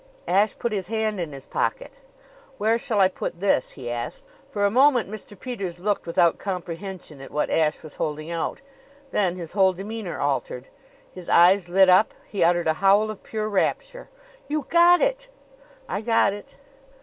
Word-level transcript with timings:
Ashe 0.27 0.57
put 0.57 0.71
his 0.71 0.87
hand 0.87 1.19
in 1.19 1.31
his 1.31 1.45
pocket. 1.45 1.99
"Where 2.57 2.79
shall 2.79 2.99
I 2.99 3.07
put 3.07 3.39
this?" 3.39 3.73
he 3.73 3.91
asked. 3.91 4.23
For 4.49 4.65
a 4.65 4.71
moment 4.71 5.11
Mr. 5.11 5.39
Peters 5.39 5.79
looked 5.79 6.07
without 6.07 6.39
comprehension 6.39 7.21
at 7.21 7.29
what 7.29 7.51
Ashe 7.51 7.83
was 7.83 7.97
holding 7.97 8.31
out; 8.31 8.61
then 9.11 9.35
his 9.35 9.51
whole 9.51 9.73
demeanor 9.73 10.19
altered. 10.19 10.69
His 11.13 11.29
eyes 11.29 11.69
lit 11.69 11.87
up. 11.87 12.15
He 12.27 12.43
uttered 12.43 12.65
a 12.65 12.73
howl 12.81 13.11
of 13.11 13.21
pure 13.21 13.47
rapture: 13.47 14.09
"You 14.47 14.65
got 14.71 15.03
it!" 15.03 15.27
"I 15.87 16.01
got 16.01 16.33
it." 16.33 16.55